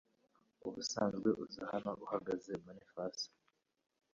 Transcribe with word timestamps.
Usanzwe 0.81 1.29
uza 1.43 1.61
hano 1.71 1.91
uhagaze 2.05 2.51
Boniface 2.63 3.25